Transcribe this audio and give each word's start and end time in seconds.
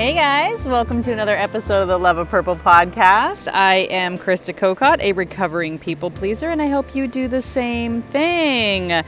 Hey 0.00 0.14
guys, 0.14 0.66
welcome 0.66 1.02
to 1.02 1.12
another 1.12 1.36
episode 1.36 1.82
of 1.82 1.88
the 1.88 1.98
Love 1.98 2.16
of 2.16 2.30
Purple 2.30 2.56
podcast. 2.56 3.52
I 3.52 3.80
am 3.90 4.16
Krista 4.16 4.56
Kokot, 4.56 4.98
a 5.02 5.12
recovering 5.12 5.78
people 5.78 6.10
pleaser, 6.10 6.48
and 6.48 6.62
I 6.62 6.68
hope 6.68 6.94
you 6.94 7.06
do 7.06 7.28
the 7.28 7.42
same 7.42 8.00
thing. 8.00 9.04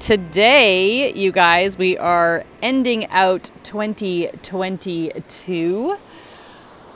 Today, 0.00 1.12
you 1.12 1.30
guys, 1.30 1.78
we 1.78 1.96
are 1.98 2.42
ending 2.62 3.06
out 3.10 3.52
2022. 3.62 5.12
Oh, 5.86 6.00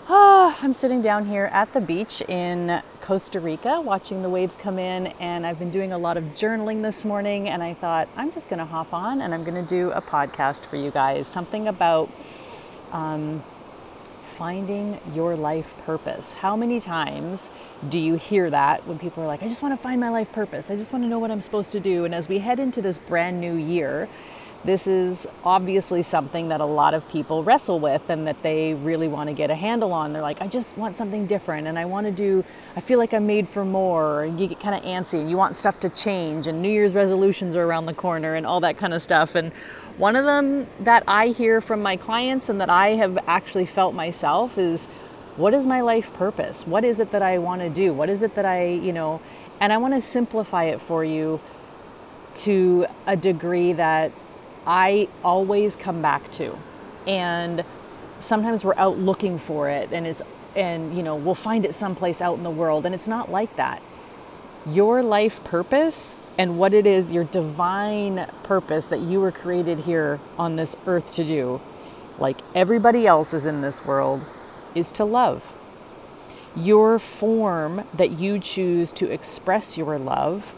ah, 0.08 0.58
I'm 0.60 0.72
sitting 0.72 1.00
down 1.00 1.24
here 1.24 1.48
at 1.52 1.72
the 1.72 1.80
beach 1.80 2.20
in 2.22 2.82
Costa 3.00 3.38
Rica 3.38 3.80
watching 3.80 4.22
the 4.22 4.30
waves 4.30 4.56
come 4.56 4.80
in, 4.80 5.06
and 5.20 5.46
I've 5.46 5.60
been 5.60 5.70
doing 5.70 5.92
a 5.92 5.98
lot 5.98 6.16
of 6.16 6.24
journaling 6.34 6.82
this 6.82 7.04
morning. 7.04 7.48
And 7.48 7.62
I 7.62 7.74
thought, 7.74 8.08
I'm 8.16 8.32
just 8.32 8.50
going 8.50 8.58
to 8.58 8.64
hop 8.64 8.92
on 8.92 9.20
and 9.20 9.32
I'm 9.32 9.44
going 9.44 9.64
to 9.64 9.68
do 9.68 9.92
a 9.92 10.02
podcast 10.02 10.66
for 10.66 10.74
you 10.74 10.90
guys 10.90 11.28
something 11.28 11.68
about 11.68 12.10
um, 12.92 13.42
finding 14.22 15.00
your 15.14 15.34
life 15.34 15.76
purpose. 15.78 16.32
How 16.32 16.56
many 16.56 16.80
times 16.80 17.50
do 17.88 17.98
you 17.98 18.14
hear 18.14 18.50
that 18.50 18.86
when 18.86 18.98
people 18.98 19.22
are 19.22 19.26
like, 19.26 19.42
I 19.42 19.48
just 19.48 19.62
want 19.62 19.74
to 19.74 19.82
find 19.82 20.00
my 20.00 20.10
life 20.10 20.32
purpose, 20.32 20.70
I 20.70 20.76
just 20.76 20.92
want 20.92 21.04
to 21.04 21.08
know 21.08 21.18
what 21.18 21.30
I'm 21.30 21.40
supposed 21.40 21.72
to 21.72 21.80
do? 21.80 22.04
And 22.04 22.14
as 22.14 22.28
we 22.28 22.38
head 22.38 22.60
into 22.60 22.80
this 22.80 22.98
brand 22.98 23.40
new 23.40 23.54
year, 23.54 24.08
this 24.64 24.88
is 24.88 25.26
obviously 25.44 26.02
something 26.02 26.48
that 26.48 26.60
a 26.60 26.64
lot 26.64 26.92
of 26.92 27.08
people 27.08 27.44
wrestle 27.44 27.78
with 27.78 28.10
and 28.10 28.26
that 28.26 28.42
they 28.42 28.74
really 28.74 29.06
want 29.06 29.28
to 29.28 29.34
get 29.34 29.50
a 29.50 29.54
handle 29.54 29.92
on. 29.92 30.12
They're 30.12 30.20
like, 30.20 30.42
I 30.42 30.48
just 30.48 30.76
want 30.76 30.96
something 30.96 31.26
different 31.26 31.68
and 31.68 31.78
I 31.78 31.84
want 31.84 32.06
to 32.06 32.12
do, 32.12 32.44
I 32.74 32.80
feel 32.80 32.98
like 32.98 33.14
I'm 33.14 33.26
made 33.26 33.46
for 33.48 33.64
more. 33.64 34.24
And 34.24 34.40
you 34.40 34.48
get 34.48 34.58
kind 34.58 34.74
of 34.74 34.82
antsy 34.82 35.20
and 35.20 35.30
you 35.30 35.36
want 35.36 35.56
stuff 35.56 35.78
to 35.80 35.88
change, 35.88 36.46
and 36.48 36.60
New 36.60 36.70
Year's 36.70 36.94
resolutions 36.94 37.54
are 37.54 37.64
around 37.64 37.86
the 37.86 37.94
corner 37.94 38.34
and 38.34 38.44
all 38.44 38.60
that 38.60 38.76
kind 38.78 38.92
of 38.92 39.00
stuff. 39.00 39.36
And 39.36 39.52
one 39.96 40.16
of 40.16 40.24
them 40.24 40.66
that 40.80 41.04
I 41.06 41.28
hear 41.28 41.60
from 41.60 41.80
my 41.80 41.96
clients 41.96 42.48
and 42.48 42.60
that 42.60 42.70
I 42.70 42.90
have 42.90 43.18
actually 43.26 43.66
felt 43.66 43.94
myself 43.94 44.58
is, 44.58 44.86
what 45.36 45.54
is 45.54 45.68
my 45.68 45.82
life 45.82 46.12
purpose? 46.14 46.66
What 46.66 46.84
is 46.84 46.98
it 46.98 47.12
that 47.12 47.22
I 47.22 47.38
want 47.38 47.62
to 47.62 47.70
do? 47.70 47.92
What 47.92 48.08
is 48.08 48.24
it 48.24 48.34
that 48.34 48.44
I, 48.44 48.66
you 48.66 48.92
know, 48.92 49.20
and 49.60 49.72
I 49.72 49.76
want 49.76 49.94
to 49.94 50.00
simplify 50.00 50.64
it 50.64 50.80
for 50.80 51.04
you 51.04 51.40
to 52.34 52.86
a 53.06 53.16
degree 53.16 53.72
that 53.74 54.10
I 54.68 55.08
always 55.24 55.76
come 55.76 56.02
back 56.02 56.30
to. 56.32 56.56
And 57.06 57.64
sometimes 58.18 58.64
we're 58.64 58.76
out 58.76 58.98
looking 58.98 59.38
for 59.38 59.70
it 59.70 59.88
and 59.92 60.06
it's 60.06 60.22
and 60.54 60.96
you 60.96 61.02
know, 61.02 61.16
we'll 61.16 61.34
find 61.34 61.64
it 61.64 61.74
someplace 61.74 62.20
out 62.20 62.36
in 62.36 62.42
the 62.42 62.50
world 62.50 62.84
and 62.84 62.94
it's 62.94 63.08
not 63.08 63.30
like 63.30 63.56
that. 63.56 63.82
Your 64.66 65.02
life 65.02 65.42
purpose 65.42 66.18
and 66.36 66.58
what 66.58 66.74
it 66.74 66.86
is, 66.86 67.10
your 67.10 67.24
divine 67.24 68.30
purpose 68.42 68.86
that 68.86 69.00
you 69.00 69.20
were 69.20 69.32
created 69.32 69.80
here 69.80 70.20
on 70.36 70.56
this 70.56 70.76
earth 70.86 71.12
to 71.12 71.24
do, 71.24 71.60
like 72.18 72.38
everybody 72.54 73.06
else 73.06 73.32
is 73.32 73.46
in 73.46 73.62
this 73.62 73.84
world, 73.84 74.24
is 74.74 74.92
to 74.92 75.04
love. 75.04 75.54
Your 76.54 76.98
form 76.98 77.84
that 77.94 78.18
you 78.18 78.38
choose 78.38 78.92
to 78.94 79.10
express 79.10 79.78
your 79.78 79.98
love 79.98 80.54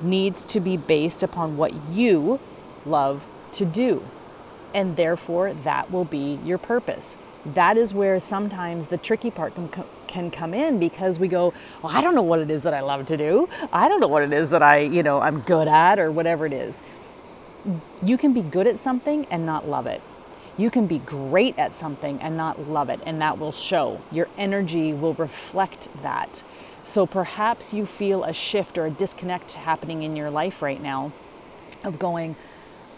needs 0.00 0.44
to 0.46 0.60
be 0.60 0.76
based 0.76 1.22
upon 1.22 1.56
what 1.56 1.72
you 1.90 2.40
love 2.86 3.26
to 3.52 3.64
do. 3.64 4.04
And 4.74 4.96
therefore, 4.96 5.54
that 5.54 5.90
will 5.90 6.04
be 6.04 6.38
your 6.44 6.58
purpose. 6.58 7.16
That 7.44 7.76
is 7.76 7.94
where 7.94 8.18
sometimes 8.18 8.88
the 8.88 8.98
tricky 8.98 9.30
part 9.30 9.54
can, 9.54 9.70
can 10.06 10.30
come 10.30 10.52
in 10.52 10.78
because 10.78 11.18
we 11.18 11.28
go, 11.28 11.54
well, 11.82 11.96
I 11.96 12.00
don't 12.00 12.14
know 12.14 12.22
what 12.22 12.40
it 12.40 12.50
is 12.50 12.62
that 12.64 12.74
I 12.74 12.80
love 12.80 13.06
to 13.06 13.16
do. 13.16 13.48
I 13.72 13.88
don't 13.88 14.00
know 14.00 14.08
what 14.08 14.22
it 14.22 14.32
is 14.32 14.50
that 14.50 14.62
I, 14.62 14.78
you 14.78 15.02
know, 15.02 15.20
I'm 15.20 15.40
good 15.40 15.68
at 15.68 15.98
or 15.98 16.10
whatever 16.10 16.44
it 16.46 16.52
is. 16.52 16.82
You 18.02 18.18
can 18.18 18.32
be 18.32 18.42
good 18.42 18.66
at 18.66 18.78
something 18.78 19.26
and 19.30 19.46
not 19.46 19.68
love 19.68 19.86
it. 19.86 20.02
You 20.58 20.70
can 20.70 20.86
be 20.86 20.98
great 20.98 21.58
at 21.58 21.74
something 21.74 22.18
and 22.20 22.36
not 22.36 22.68
love 22.68 22.88
it, 22.88 23.00
and 23.04 23.20
that 23.20 23.38
will 23.38 23.52
show. 23.52 24.00
Your 24.10 24.28
energy 24.38 24.92
will 24.92 25.12
reflect 25.14 25.88
that. 26.02 26.42
So 26.82 27.04
perhaps 27.06 27.74
you 27.74 27.84
feel 27.84 28.24
a 28.24 28.32
shift 28.32 28.78
or 28.78 28.86
a 28.86 28.90
disconnect 28.90 29.52
happening 29.52 30.02
in 30.02 30.16
your 30.16 30.30
life 30.30 30.62
right 30.62 30.80
now 30.80 31.12
of 31.84 31.98
going, 31.98 32.36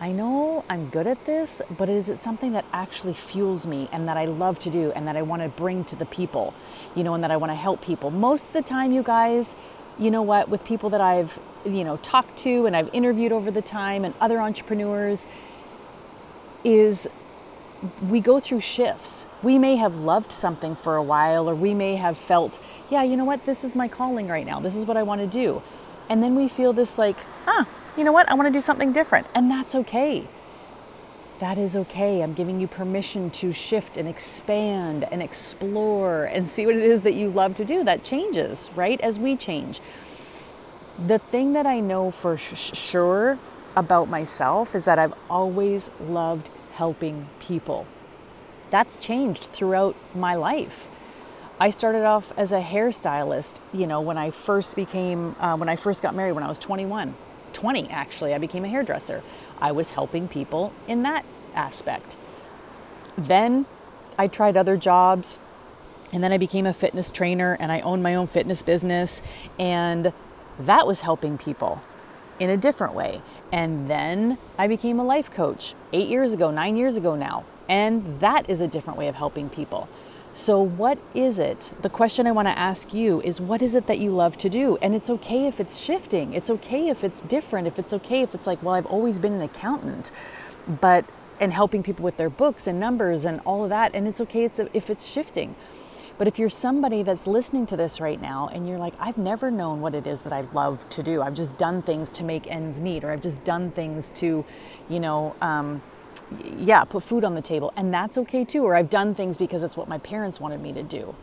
I 0.00 0.12
know 0.12 0.64
I'm 0.68 0.90
good 0.90 1.08
at 1.08 1.24
this, 1.26 1.60
but 1.76 1.88
is 1.88 2.08
it 2.08 2.18
something 2.18 2.52
that 2.52 2.64
actually 2.72 3.14
fuels 3.14 3.66
me 3.66 3.88
and 3.90 4.06
that 4.06 4.16
I 4.16 4.26
love 4.26 4.60
to 4.60 4.70
do 4.70 4.92
and 4.92 5.08
that 5.08 5.16
I 5.16 5.22
want 5.22 5.42
to 5.42 5.48
bring 5.48 5.84
to 5.86 5.96
the 5.96 6.06
people, 6.06 6.54
you 6.94 7.02
know, 7.02 7.14
and 7.14 7.24
that 7.24 7.32
I 7.32 7.36
want 7.36 7.50
to 7.50 7.56
help 7.56 7.82
people? 7.82 8.12
Most 8.12 8.48
of 8.48 8.52
the 8.52 8.62
time, 8.62 8.92
you 8.92 9.02
guys, 9.02 9.56
you 9.98 10.12
know 10.12 10.22
what, 10.22 10.48
with 10.48 10.64
people 10.64 10.88
that 10.90 11.00
I've, 11.00 11.40
you 11.64 11.82
know, 11.82 11.96
talked 11.96 12.36
to 12.38 12.66
and 12.66 12.76
I've 12.76 12.94
interviewed 12.94 13.32
over 13.32 13.50
the 13.50 13.62
time 13.62 14.04
and 14.04 14.14
other 14.20 14.40
entrepreneurs, 14.40 15.26
is 16.62 17.08
we 18.08 18.20
go 18.20 18.38
through 18.38 18.60
shifts. 18.60 19.26
We 19.42 19.58
may 19.58 19.76
have 19.76 19.96
loved 19.96 20.30
something 20.30 20.76
for 20.76 20.94
a 20.94 21.02
while, 21.02 21.50
or 21.50 21.56
we 21.56 21.74
may 21.74 21.96
have 21.96 22.16
felt, 22.16 22.60
yeah, 22.88 23.02
you 23.02 23.16
know 23.16 23.24
what, 23.24 23.44
this 23.46 23.64
is 23.64 23.74
my 23.74 23.88
calling 23.88 24.28
right 24.28 24.46
now. 24.46 24.60
This 24.60 24.76
is 24.76 24.86
what 24.86 24.96
I 24.96 25.02
want 25.02 25.20
to 25.22 25.26
do. 25.26 25.60
And 26.08 26.22
then 26.22 26.36
we 26.36 26.46
feel 26.46 26.72
this 26.72 26.98
like, 26.98 27.16
huh, 27.44 27.64
you 27.98 28.04
know 28.04 28.12
what, 28.12 28.30
I 28.30 28.34
want 28.34 28.46
to 28.46 28.52
do 28.52 28.60
something 28.60 28.92
different. 28.92 29.26
And 29.34 29.50
that's 29.50 29.74
okay. 29.74 30.28
That 31.40 31.58
is 31.58 31.74
okay. 31.74 32.22
I'm 32.22 32.32
giving 32.32 32.60
you 32.60 32.68
permission 32.68 33.30
to 33.30 33.52
shift 33.52 33.96
and 33.96 34.08
expand 34.08 35.04
and 35.10 35.20
explore 35.20 36.24
and 36.24 36.48
see 36.48 36.64
what 36.64 36.76
it 36.76 36.82
is 36.82 37.02
that 37.02 37.14
you 37.14 37.28
love 37.28 37.56
to 37.56 37.64
do. 37.64 37.82
That 37.82 38.04
changes, 38.04 38.70
right? 38.76 39.00
As 39.00 39.18
we 39.18 39.36
change. 39.36 39.80
The 41.06 41.18
thing 41.18 41.52
that 41.52 41.66
I 41.66 41.80
know 41.80 42.10
for 42.10 42.36
sh- 42.36 42.76
sure 42.76 43.38
about 43.76 44.08
myself 44.08 44.74
is 44.74 44.84
that 44.84 44.98
I've 44.98 45.14
always 45.28 45.90
loved 46.00 46.50
helping 46.72 47.28
people. 47.40 47.86
That's 48.70 48.96
changed 48.96 49.44
throughout 49.44 49.96
my 50.14 50.34
life. 50.34 50.88
I 51.60 51.70
started 51.70 52.04
off 52.04 52.32
as 52.36 52.52
a 52.52 52.60
hairstylist, 52.60 53.58
you 53.72 53.86
know, 53.86 54.00
when 54.00 54.16
I 54.16 54.30
first 54.30 54.76
became, 54.76 55.34
uh, 55.40 55.56
when 55.56 55.68
I 55.68 55.74
first 55.74 56.02
got 56.02 56.14
married 56.14 56.32
when 56.32 56.44
I 56.44 56.48
was 56.48 56.60
21. 56.60 57.14
20 57.58 57.90
actually, 57.90 58.32
I 58.34 58.38
became 58.38 58.64
a 58.64 58.68
hairdresser. 58.68 59.20
I 59.60 59.72
was 59.72 59.90
helping 59.90 60.28
people 60.28 60.72
in 60.86 61.02
that 61.02 61.24
aspect. 61.56 62.16
Then 63.16 63.66
I 64.16 64.28
tried 64.28 64.56
other 64.56 64.76
jobs 64.76 65.40
and 66.12 66.22
then 66.22 66.30
I 66.30 66.38
became 66.38 66.66
a 66.66 66.72
fitness 66.72 67.10
trainer 67.10 67.56
and 67.58 67.72
I 67.72 67.80
owned 67.80 68.00
my 68.00 68.14
own 68.14 68.28
fitness 68.28 68.62
business 68.62 69.22
and 69.58 70.12
that 70.60 70.86
was 70.86 71.00
helping 71.00 71.36
people 71.36 71.82
in 72.38 72.48
a 72.48 72.56
different 72.56 72.94
way. 72.94 73.22
And 73.50 73.90
then 73.90 74.38
I 74.56 74.68
became 74.68 75.00
a 75.00 75.04
life 75.04 75.28
coach 75.28 75.74
8 75.92 76.06
years 76.06 76.32
ago, 76.32 76.52
9 76.52 76.76
years 76.76 76.94
ago 76.94 77.16
now. 77.16 77.44
And 77.68 78.20
that 78.20 78.48
is 78.48 78.60
a 78.60 78.68
different 78.68 79.00
way 79.00 79.08
of 79.08 79.16
helping 79.16 79.48
people. 79.48 79.88
So, 80.32 80.60
what 80.60 80.98
is 81.14 81.38
it? 81.38 81.72
The 81.82 81.88
question 81.88 82.26
I 82.26 82.32
want 82.32 82.48
to 82.48 82.58
ask 82.58 82.92
you 82.92 83.20
is 83.22 83.40
what 83.40 83.62
is 83.62 83.74
it 83.74 83.86
that 83.86 83.98
you 83.98 84.10
love 84.10 84.36
to 84.38 84.48
do? 84.48 84.76
And 84.82 84.94
it's 84.94 85.10
okay 85.10 85.46
if 85.46 85.58
it's 85.58 85.78
shifting. 85.78 86.34
It's 86.34 86.50
okay 86.50 86.88
if 86.88 87.02
it's 87.02 87.22
different. 87.22 87.66
If 87.66 87.78
it's 87.78 87.92
okay 87.94 88.22
if 88.22 88.34
it's 88.34 88.46
like, 88.46 88.62
well, 88.62 88.74
I've 88.74 88.86
always 88.86 89.18
been 89.18 89.32
an 89.32 89.42
accountant, 89.42 90.10
but 90.80 91.04
and 91.40 91.52
helping 91.52 91.82
people 91.82 92.04
with 92.04 92.16
their 92.16 92.30
books 92.30 92.66
and 92.66 92.80
numbers 92.80 93.24
and 93.24 93.40
all 93.44 93.64
of 93.64 93.70
that. 93.70 93.94
And 93.94 94.06
it's 94.08 94.20
okay 94.20 94.44
if 94.44 94.90
it's 94.90 95.06
shifting. 95.06 95.54
But 96.18 96.26
if 96.26 96.36
you're 96.36 96.50
somebody 96.50 97.04
that's 97.04 97.28
listening 97.28 97.64
to 97.66 97.76
this 97.76 98.00
right 98.00 98.20
now 98.20 98.48
and 98.52 98.66
you're 98.66 98.78
like, 98.78 98.94
I've 98.98 99.18
never 99.18 99.52
known 99.52 99.80
what 99.80 99.94
it 99.94 100.06
is 100.06 100.20
that 100.20 100.32
I 100.32 100.40
love 100.52 100.88
to 100.90 101.02
do, 101.02 101.22
I've 101.22 101.34
just 101.34 101.56
done 101.56 101.80
things 101.80 102.10
to 102.10 102.24
make 102.24 102.50
ends 102.50 102.80
meet, 102.80 103.04
or 103.04 103.12
I've 103.12 103.20
just 103.20 103.44
done 103.44 103.70
things 103.70 104.10
to, 104.16 104.44
you 104.88 105.00
know, 105.00 105.36
um, 105.40 105.80
yeah, 106.58 106.84
put 106.84 107.02
food 107.02 107.24
on 107.24 107.34
the 107.34 107.42
table. 107.42 107.72
And 107.76 107.92
that's 107.92 108.18
okay 108.18 108.44
too. 108.44 108.64
Or 108.64 108.74
I've 108.74 108.90
done 108.90 109.14
things 109.14 109.38
because 109.38 109.62
it's 109.62 109.76
what 109.76 109.88
my 109.88 109.98
parents 109.98 110.40
wanted 110.40 110.60
me 110.60 110.72
to 110.72 110.82
do. 110.82 111.14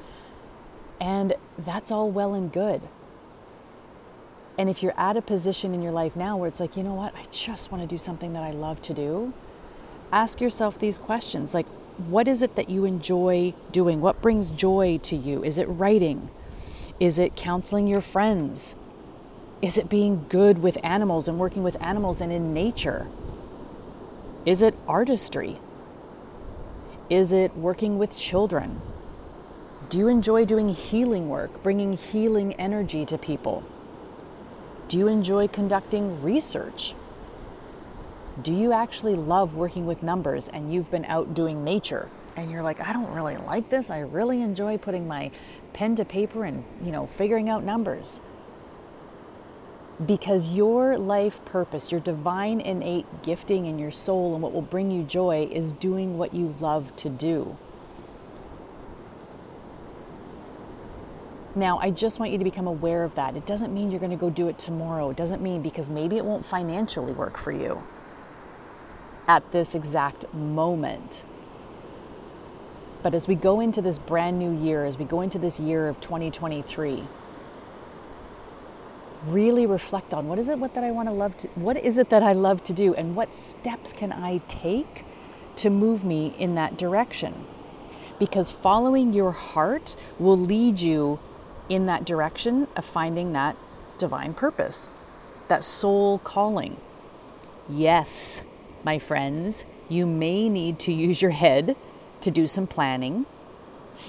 And 1.00 1.36
that's 1.58 1.92
all 1.92 2.10
well 2.10 2.34
and 2.34 2.52
good. 2.52 2.82
And 4.58 4.70
if 4.70 4.82
you're 4.82 4.98
at 4.98 5.18
a 5.18 5.22
position 5.22 5.74
in 5.74 5.82
your 5.82 5.92
life 5.92 6.16
now 6.16 6.38
where 6.38 6.48
it's 6.48 6.60
like, 6.60 6.78
you 6.78 6.84
know 6.84 6.94
what, 6.94 7.14
I 7.16 7.26
just 7.30 7.72
want 7.72 7.84
to 7.84 7.88
do 7.88 7.98
something 7.98 8.34
that 8.34 8.44
I 8.44 8.52
love 8.52 8.82
to 8.84 8.94
do, 8.94 9.34
ask 10.12 10.40
yourself 10.40 10.80
these 10.80 10.98
questions 10.98 11.54
like, 11.54 11.68
what 12.08 12.28
is 12.28 12.42
it 12.42 12.56
that 12.56 12.70
you 12.70 12.86
enjoy 12.86 13.54
doing? 13.72 14.02
What 14.02 14.22
brings 14.22 14.52
joy 14.52 15.00
to 15.04 15.16
you? 15.16 15.44
Is 15.44 15.58
it 15.58 15.66
writing? 15.66 16.30
Is 17.00 17.20
it 17.20 17.36
counseling 17.36 17.88
your 17.88 18.02
friends? 18.02 18.76
Is 19.62 19.78
it 19.78 19.90
being 19.90 20.26
good 20.30 20.60
with 20.60 20.78
animals 20.84 21.28
and 21.28 21.38
working 21.38 21.64
with 21.64 21.82
animals 21.82 22.22
and 22.22 22.32
in 22.32 22.54
nature? 22.54 23.08
Is 24.46 24.62
it 24.62 24.76
artistry? 24.88 25.58
Is 27.10 27.32
it 27.32 27.58
working 27.58 27.98
with 27.98 28.16
children? 28.16 28.80
Do 29.90 29.98
you 29.98 30.08
enjoy 30.08 30.46
doing 30.46 30.70
healing 30.70 31.30
work, 31.30 31.64
bringing 31.64 31.94
healing 31.94 32.54
energy 32.54 33.06
to 33.06 33.18
people? 33.18 33.64
Do 34.88 35.00
you 35.00 35.08
enjoy 35.08 35.48
conducting 35.48 36.22
research? 36.22 36.94
Do 38.44 38.54
you 38.54 38.72
actually 38.72 39.16
love 39.16 39.56
working 39.56 39.88
with 39.88 40.04
numbers 40.04 40.48
and 40.48 40.72
you've 40.72 40.92
been 40.92 41.06
out 41.06 41.34
doing 41.34 41.64
nature 41.64 42.10
and 42.36 42.52
you're 42.52 42.64
like, 42.64 42.82
I 42.88 42.94
don't 42.94 43.12
really 43.14 43.38
like 43.38 43.70
this. 43.70 43.90
I 43.90 44.00
really 44.00 44.42
enjoy 44.42 44.78
putting 44.78 45.08
my 45.08 45.32
pen 45.74 45.96
to 45.96 46.06
paper 46.06 46.44
and, 46.44 46.64
you 46.84 46.92
know, 46.92 47.08
figuring 47.08 47.50
out 47.50 47.64
numbers. 47.64 48.20
Because 50.04 50.50
your 50.50 50.98
life 50.98 51.44
purpose, 51.46 51.92
your 51.92 52.02
divine 52.02 52.60
innate 52.60 53.06
gifting 53.24 53.66
in 53.66 53.80
your 53.80 53.92
soul, 53.92 54.34
and 54.34 54.44
what 54.44 54.52
will 54.52 54.62
bring 54.62 54.92
you 54.92 55.04
joy 55.04 55.48
is 55.52 55.72
doing 55.72 56.18
what 56.18 56.34
you 56.34 56.54
love 56.60 56.96
to 56.98 57.10
do. 57.10 57.56
Now, 61.56 61.80
I 61.80 61.90
just 61.90 62.20
want 62.20 62.34
you 62.34 62.38
to 62.38 62.44
become 62.44 62.68
aware 62.68 63.06
of 63.06 63.16
that. 63.16 63.38
It 63.38 63.46
doesn't 63.46 63.74
mean 63.74 63.90
you're 63.90 64.02
going 64.02 64.12
to 64.12 64.18
go 64.18 64.30
do 64.30 64.50
it 64.50 64.58
tomorrow. 64.58 65.10
It 65.12 65.16
doesn't 65.16 65.42
mean 65.42 65.62
because 65.62 65.90
maybe 65.90 66.18
it 66.18 66.26
won't 66.26 66.46
financially 66.46 67.14
work 67.14 67.38
for 67.38 67.54
you 67.54 67.82
at 69.28 69.50
this 69.54 69.74
exact 69.74 70.32
moment. 70.34 71.24
But 73.02 73.14
as 73.14 73.28
we 73.28 73.36
go 73.36 73.62
into 73.62 73.82
this 73.82 74.00
brand 74.00 74.38
new 74.38 74.52
year, 74.52 74.84
as 74.84 74.98
we 74.98 75.06
go 75.06 75.22
into 75.22 75.40
this 75.40 75.60
year 75.60 75.88
of 75.88 76.02
2023, 76.02 77.04
really 79.28 79.66
reflect 79.66 80.14
on 80.14 80.28
what 80.28 80.38
is 80.40 80.48
it 80.48 80.60
what 80.60 80.74
that 80.74 80.84
I 80.84 80.92
want 80.92 81.10
to 81.10 81.14
love 81.14 81.36
to 81.38 81.48
what 81.56 81.78
is 81.78 81.98
it 81.98 82.10
that 82.10 82.24
I 82.24 82.34
love 82.34 82.64
to 82.66 82.74
do 82.74 82.94
and 82.94 83.16
what 83.16 83.34
steps 83.34 83.92
can 83.94 84.12
I 84.12 84.40
take 84.48 85.04
to 85.58 85.70
move 85.70 86.04
me 86.04 86.34
in 86.38 86.56
that 86.56 86.78
direction? 86.78 87.46
Because 88.20 88.52
following 88.52 89.14
your 89.14 89.32
heart 89.32 89.96
will 90.20 90.38
lead 90.38 90.80
you 90.80 91.20
in 91.70 91.86
that 91.88 92.06
direction 92.06 92.68
of 92.76 92.86
finding 92.86 93.34
that 93.34 93.58
divine 93.98 94.34
purpose, 94.34 94.90
that 95.48 95.64
soul 95.64 96.20
calling. 96.20 96.78
Yes, 97.68 98.44
my 98.84 99.00
friends, 99.00 99.66
you 99.90 100.06
may 100.06 100.50
need 100.50 100.80
to 100.80 100.94
use 100.94 101.22
your 101.22 101.32
head 101.32 101.76
to 102.22 102.32
do 102.32 102.48
some 102.48 102.68
planning. 102.68 103.26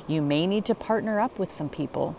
You 0.07 0.21
may 0.21 0.47
need 0.47 0.65
to 0.67 0.75
partner 0.75 1.21
up 1.21 1.39
with 1.39 1.51
some 1.51 1.69
people 1.69 2.17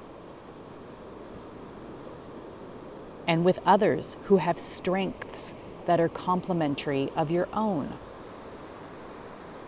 and 3.27 3.43
with 3.43 3.59
others 3.65 4.17
who 4.23 4.37
have 4.37 4.57
strengths 4.57 5.53
that 5.85 5.99
are 5.99 6.09
complementary 6.09 7.11
of 7.15 7.29
your 7.29 7.47
own. 7.53 7.93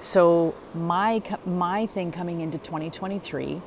So, 0.02 0.56
my, 0.74 1.22
my 1.46 1.86
thing 1.86 2.12
coming 2.12 2.40
into 2.40 2.58
2023 2.58 3.62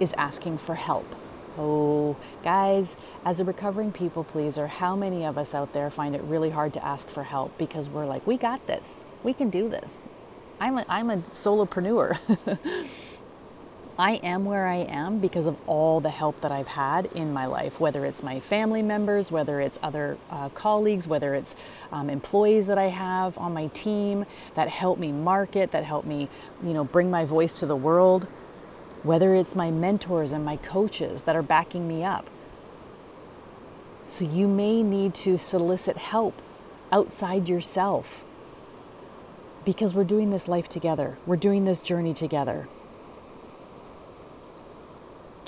is 0.00 0.14
asking 0.16 0.58
for 0.58 0.76
help. 0.76 1.14
Oh, 1.58 2.16
guys, 2.42 2.96
as 3.22 3.38
a 3.38 3.44
recovering 3.44 3.92
people 3.92 4.24
pleaser, 4.24 4.66
how 4.66 4.96
many 4.96 5.26
of 5.26 5.36
us 5.36 5.54
out 5.54 5.74
there 5.74 5.90
find 5.90 6.14
it 6.14 6.22
really 6.22 6.50
hard 6.50 6.72
to 6.72 6.84
ask 6.84 7.08
for 7.08 7.24
help 7.24 7.56
because 7.58 7.90
we're 7.90 8.06
like, 8.06 8.26
we 8.26 8.38
got 8.38 8.66
this, 8.66 9.04
we 9.22 9.34
can 9.34 9.50
do 9.50 9.68
this. 9.68 10.06
I'm 10.58 10.78
a, 10.78 10.86
I'm 10.88 11.10
a 11.10 11.18
solopreneur. 11.18 12.18
I 14.00 14.14
am 14.22 14.44
where 14.46 14.66
I 14.66 14.78
am 14.78 15.18
because 15.18 15.46
of 15.46 15.56
all 15.68 16.00
the 16.00 16.10
help 16.10 16.40
that 16.40 16.50
I've 16.50 16.68
had 16.68 17.06
in 17.06 17.32
my 17.32 17.46
life, 17.46 17.78
whether 17.78 18.04
it's 18.06 18.22
my 18.22 18.40
family 18.40 18.82
members, 18.82 19.30
whether 19.30 19.60
it's 19.60 19.78
other 19.82 20.16
uh, 20.30 20.48
colleagues, 20.48 21.06
whether 21.06 21.34
it's 21.34 21.54
um, 21.92 22.08
employees 22.08 22.66
that 22.66 22.78
I 22.78 22.88
have 22.88 23.36
on 23.36 23.52
my 23.52 23.66
team 23.68 24.24
that 24.54 24.68
help 24.68 24.98
me 24.98 25.12
market, 25.12 25.70
that 25.72 25.84
help 25.84 26.06
me, 26.06 26.28
you 26.64 26.72
know, 26.72 26.84
bring 26.84 27.10
my 27.10 27.24
voice 27.24 27.52
to 27.60 27.66
the 27.66 27.76
world 27.76 28.26
whether 29.02 29.34
it's 29.34 29.56
my 29.56 29.70
mentors 29.70 30.32
and 30.32 30.44
my 30.44 30.56
coaches 30.56 31.22
that 31.22 31.34
are 31.34 31.42
backing 31.42 31.88
me 31.88 32.04
up. 32.04 32.28
So 34.06 34.24
you 34.24 34.48
may 34.48 34.82
need 34.82 35.14
to 35.16 35.38
solicit 35.38 35.96
help 35.96 36.42
outside 36.92 37.48
yourself 37.48 38.24
because 39.64 39.94
we're 39.94 40.04
doing 40.04 40.30
this 40.30 40.48
life 40.48 40.68
together, 40.68 41.16
we're 41.26 41.36
doing 41.36 41.64
this 41.64 41.80
journey 41.80 42.12
together. 42.12 42.68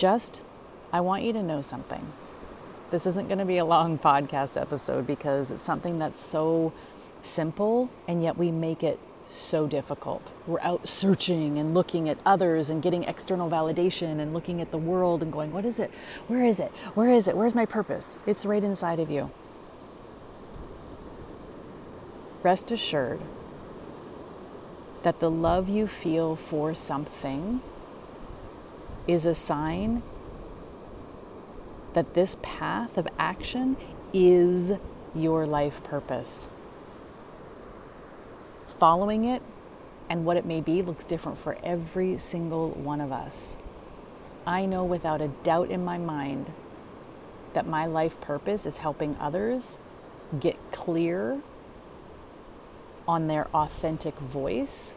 Just, 0.03 0.43
I 0.93 1.01
want 1.01 1.23
you 1.23 1.33
to 1.33 1.45
know 1.45 1.61
something. 1.61 2.05
This 2.91 3.07
isn't 3.07 3.29
going 3.29 3.39
to 3.39 3.45
be 3.45 3.59
a 3.59 3.65
long 3.65 3.99
podcast 4.01 4.61
episode 4.61 5.07
because 5.07 5.53
it's 5.53 5.63
something 5.63 6.01
that's 6.01 6.19
so 6.19 6.73
simple 7.21 7.89
and 8.09 8.21
yet 8.21 8.37
we 8.37 8.51
make 8.51 8.83
it 8.83 8.99
so 9.29 9.69
difficult. 9.69 10.33
We're 10.45 10.59
out 10.59 10.89
searching 10.89 11.57
and 11.57 11.73
looking 11.73 12.09
at 12.09 12.19
others 12.27 12.69
and 12.69 12.83
getting 12.83 13.05
external 13.05 13.49
validation 13.49 14.19
and 14.19 14.35
looking 14.35 14.61
at 14.61 14.73
the 14.73 14.77
world 14.77 15.23
and 15.23 15.33
going, 15.33 15.53
what 15.53 15.65
is 15.65 15.79
it? 15.79 15.93
Where 16.27 16.45
is 16.45 16.59
it? 16.59 16.73
Where 16.95 17.11
is 17.11 17.29
it? 17.29 17.37
Where's 17.37 17.55
my 17.55 17.65
purpose? 17.65 18.17
It's 18.27 18.45
right 18.45 18.65
inside 18.65 18.99
of 18.99 19.09
you. 19.09 19.31
Rest 22.43 22.73
assured 22.73 23.21
that 25.05 25.21
the 25.21 25.31
love 25.31 25.69
you 25.69 25.87
feel 25.87 26.35
for 26.35 26.75
something 26.75 27.61
is 29.07 29.27
a 29.27 29.35
sign 29.35 30.03
that 31.93 32.15
this 32.15 32.37
path 32.43 32.97
of 32.97 33.07
action 33.19 33.77
is 34.13 34.73
your 35.15 35.47
life 35.47 35.83
purpose 35.85 36.49
following 38.83 39.25
it 39.25 39.41
and 40.09 40.25
what 40.25 40.37
it 40.37 40.45
may 40.45 40.61
be 40.61 40.83
looks 40.83 41.07
different 41.07 41.39
for 41.39 41.57
every 41.63 42.19
single 42.19 42.71
one 42.71 43.01
of 43.01 43.13
us. 43.13 43.57
I 44.45 44.67
know 44.67 44.83
without 44.83 45.21
a 45.21 45.29
doubt 45.29 45.71
in 45.71 45.85
my 45.85 45.99
mind 45.99 46.53
that 47.55 47.65
my 47.65 47.87
life 47.87 48.21
purpose 48.21 48.67
is 48.67 48.79
helping 48.79 49.17
others 49.21 49.79
get 50.41 50.57
clear 50.73 51.41
on 53.07 53.29
their 53.29 53.47
authentic 53.55 54.19
voice, 54.19 54.97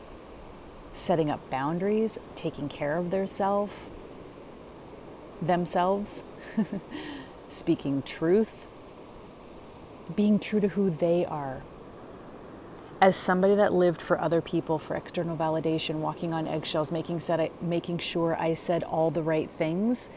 setting 0.92 1.30
up 1.30 1.48
boundaries, 1.51 2.18
taking 2.34 2.68
care 2.68 2.98
of 2.98 3.12
their 3.12 3.28
self, 3.28 3.88
themselves, 5.42 6.24
speaking 7.48 8.02
truth, 8.02 8.68
being 10.16 10.40
true 10.40 10.60
to 10.60 10.70
who 10.70 10.90
they 10.90 11.26
are 11.26 11.62
as 13.02 13.16
somebody 13.16 13.56
that 13.56 13.74
lived 13.74 14.02
for 14.02 14.20
other 14.20 14.42
people 14.42 14.80
for 14.80 14.96
external 14.96 15.36
validation, 15.36 15.96
walking 15.96 16.34
on 16.34 16.48
eggshells, 16.48 16.92
making, 16.92 17.20
said, 17.20 17.52
making 17.62 17.98
sure 17.98 18.36
I 18.40 18.54
said 18.54 18.84
all 18.84 19.12
the 19.12 19.22
right 19.22 19.50
things 19.50 20.10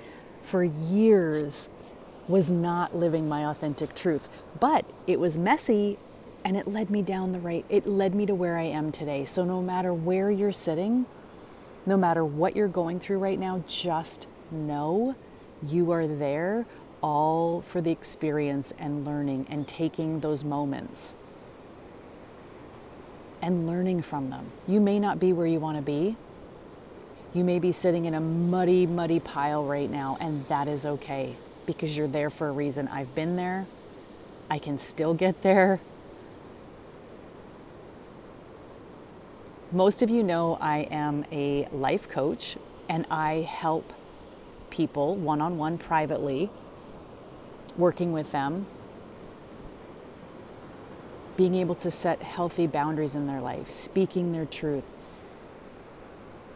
for 0.42 0.62
years 0.62 1.68
was 2.28 2.52
not 2.52 2.94
living 2.94 3.28
my 3.28 3.44
authentic 3.44 3.94
truth. 3.94 4.28
But 4.60 4.84
it 5.06 5.18
was 5.18 5.36
messy 5.36 5.98
and 6.44 6.56
it 6.56 6.68
led 6.68 6.88
me 6.88 7.02
down 7.02 7.32
the 7.32 7.40
right, 7.40 7.64
it 7.68 7.86
led 7.86 8.14
me 8.14 8.24
to 8.26 8.34
where 8.34 8.56
I 8.56 8.64
am 8.64 8.92
today. 8.92 9.24
So 9.24 9.44
no 9.44 9.60
matter 9.60 9.92
where 9.92 10.30
you're 10.30 10.52
sitting, 10.52 11.04
no 11.84 11.96
matter 11.96 12.24
what 12.24 12.54
you're 12.54 12.68
going 12.68 13.00
through 13.00 13.18
right 13.18 13.38
now, 13.38 13.64
just 13.66 14.28
know 14.50 15.14
you 15.66 15.90
are 15.90 16.06
there 16.06 16.66
all 17.02 17.62
for 17.62 17.80
the 17.80 17.90
experience 17.90 18.72
and 18.78 19.06
learning 19.06 19.46
and 19.50 19.66
taking 19.66 20.20
those 20.20 20.44
moments 20.44 21.14
and 23.40 23.66
learning 23.66 24.02
from 24.02 24.30
them. 24.30 24.50
You 24.66 24.80
may 24.80 24.98
not 24.98 25.20
be 25.20 25.32
where 25.32 25.46
you 25.46 25.60
want 25.60 25.76
to 25.76 25.82
be. 25.82 26.16
You 27.34 27.44
may 27.44 27.58
be 27.58 27.72
sitting 27.72 28.06
in 28.06 28.14
a 28.14 28.20
muddy, 28.20 28.86
muddy 28.86 29.20
pile 29.20 29.64
right 29.64 29.90
now, 29.90 30.16
and 30.20 30.46
that 30.48 30.66
is 30.66 30.86
okay 30.86 31.36
because 31.66 31.96
you're 31.96 32.08
there 32.08 32.30
for 32.30 32.48
a 32.48 32.52
reason. 32.52 32.88
I've 32.88 33.14
been 33.14 33.36
there, 33.36 33.66
I 34.50 34.58
can 34.58 34.78
still 34.78 35.14
get 35.14 35.42
there. 35.42 35.80
Most 39.70 40.00
of 40.00 40.08
you 40.08 40.22
know 40.22 40.56
I 40.62 40.88
am 40.90 41.26
a 41.30 41.68
life 41.70 42.08
coach 42.08 42.56
and 42.88 43.04
I 43.10 43.46
help 43.46 43.92
people 44.78 45.16
one 45.16 45.40
on 45.40 45.58
one 45.58 45.76
privately, 45.76 46.48
working 47.76 48.12
with 48.12 48.32
them 48.32 48.64
being 51.38 51.54
able 51.54 51.76
to 51.76 51.88
set 51.88 52.20
healthy 52.20 52.66
boundaries 52.66 53.14
in 53.14 53.28
their 53.28 53.40
life, 53.40 53.70
speaking 53.70 54.32
their 54.32 54.44
truth, 54.44 54.90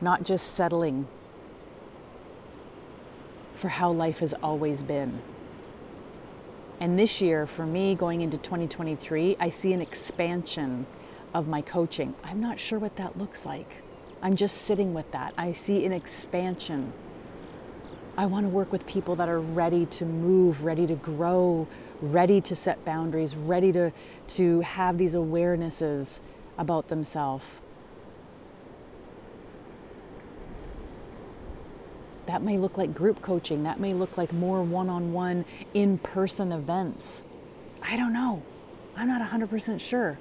not 0.01 0.25
just 0.25 0.55
settling 0.55 1.07
for 3.55 3.69
how 3.69 3.93
life 3.93 4.19
has 4.19 4.35
always 4.43 4.83
been. 4.83 5.23
And 6.81 6.99
this 6.99 7.21
year, 7.21 7.47
for 7.47 7.65
me, 7.65 7.95
going 7.95 8.23
into 8.23 8.37
2023, 8.37 9.37
I 9.39 9.51
see 9.51 9.73
an 9.73 9.81
expansion 9.81 10.85
of 11.33 11.47
my 11.47 11.63
coaching. 11.63 12.17
I'm 12.25 12.41
not 12.41 12.59
sure 12.59 12.81
what 12.81 12.97
that 12.97 13.17
looks 13.17 13.47
like. 13.47 13.85
I'm 14.21 14.35
just 14.35 14.63
sitting 14.63 14.95
with 14.95 15.11
that. 15.13 15.33
I 15.39 15.53
see 15.53 15.87
an 15.87 15.93
expansion. 15.93 16.93
I 18.17 18.27
want 18.27 18.45
to 18.45 18.49
work 18.49 18.71
with 18.71 18.87
people 18.87 19.17
that 19.17 19.29
are 19.29 19.41
ready 19.41 19.87
to 19.87 20.05
move, 20.05 20.65
ready 20.65 20.87
to 20.87 20.95
grow, 20.95 21.67
ready 22.03 22.41
to 22.43 22.55
set 22.55 22.85
boundaries, 22.85 23.35
ready 23.35 23.73
to, 23.73 23.93
to 24.29 24.61
have 24.61 24.99
these 24.99 25.15
awarenesses 25.15 26.21
about 26.59 26.89
themselves. 26.89 27.59
That 32.27 32.43
may 32.43 32.59
look 32.59 32.77
like 32.77 32.95
group 32.95 33.23
coaching, 33.23 33.63
that 33.63 33.81
may 33.81 33.95
look 33.95 34.19
like 34.19 34.33
more 34.33 34.63
one 34.63 34.89
on 34.91 35.13
one, 35.13 35.45
in 35.73 35.99
person 35.99 36.53
events. 36.53 37.23
I 37.83 37.97
don't 37.97 38.13
know. 38.13 38.43
I'm 38.95 39.09
not 39.09 39.27
100% 39.29 39.81
sure. 39.81 40.19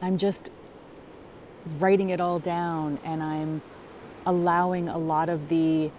I'm 0.00 0.16
just 0.16 0.50
writing 1.78 2.10
it 2.10 2.20
all 2.20 2.38
down 2.38 2.98
and 3.04 3.22
I'm 3.22 3.62
allowing 4.28 4.90
a 4.90 4.98
lot 4.98 5.30
of 5.30 5.48
the 5.48 5.90